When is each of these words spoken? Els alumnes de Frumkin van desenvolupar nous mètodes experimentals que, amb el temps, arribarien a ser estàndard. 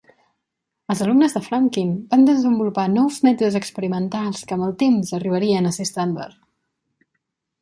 Els 0.93 1.01
alumnes 1.07 1.35
de 1.35 1.41
Frumkin 1.47 1.91
van 2.13 2.25
desenvolupar 2.29 2.85
nous 2.93 3.19
mètodes 3.27 3.59
experimentals 3.61 4.43
que, 4.49 4.59
amb 4.59 4.69
el 4.69 4.75
temps, 4.81 5.13
arribarien 5.19 5.71
a 5.71 5.75
ser 5.79 5.87
estàndard. 5.91 6.43